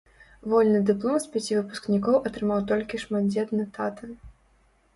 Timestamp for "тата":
3.77-4.13